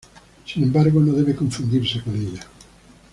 Sin 0.47 0.63
embargo, 0.63 0.99
no 0.99 1.13
debe 1.13 1.35
confundirse 1.35 2.01
con 2.01 2.15
ella. 2.17 2.43